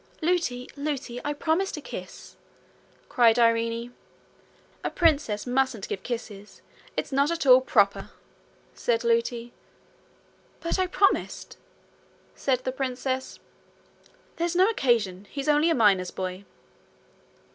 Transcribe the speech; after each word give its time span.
'Lootie! 0.19 0.67
Lootie! 0.75 1.21
I 1.23 1.31
promised 1.33 1.77
a 1.77 1.79
kiss,' 1.79 2.35
cried 3.07 3.37
Irene. 3.37 3.93
'A 4.83 4.89
princess 4.89 5.45
mustn't 5.45 5.87
give 5.87 6.01
kisses. 6.01 6.63
It's 6.97 7.11
not 7.11 7.29
at 7.29 7.45
all 7.45 7.61
proper,' 7.61 8.09
said 8.73 9.03
Lootie. 9.03 9.51
'But 10.59 10.79
I 10.79 10.87
promised,' 10.87 11.57
said 12.33 12.63
the 12.63 12.71
princess. 12.71 13.37
'There's 14.37 14.55
no 14.55 14.69
occasion; 14.69 15.27
he's 15.29 15.47
only 15.47 15.69
a 15.69 15.75
miner 15.75 16.03
boy.' 16.05 16.45